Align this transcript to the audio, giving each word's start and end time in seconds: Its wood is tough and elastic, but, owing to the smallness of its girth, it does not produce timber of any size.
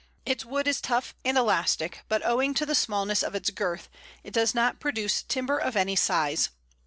Its 0.25 0.43
wood 0.43 0.67
is 0.67 0.81
tough 0.81 1.13
and 1.23 1.37
elastic, 1.37 1.99
but, 2.09 2.25
owing 2.25 2.55
to 2.55 2.65
the 2.65 2.73
smallness 2.73 3.21
of 3.21 3.35
its 3.35 3.51
girth, 3.51 3.87
it 4.23 4.33
does 4.33 4.55
not 4.55 4.79
produce 4.79 5.21
timber 5.21 5.59
of 5.59 5.75
any 5.75 5.95
size. 5.95 6.49